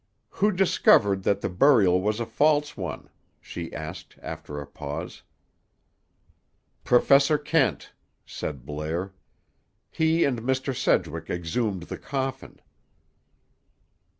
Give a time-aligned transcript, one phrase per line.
[0.31, 3.07] "Who discovered that the burial was a false one?"
[3.39, 5.21] she asked, after a pause.
[6.83, 7.91] "Professor Kent,"
[8.25, 9.13] said Blair.
[9.91, 10.75] "He and Mr.
[10.75, 12.59] Sedgwick exhumed the coffin."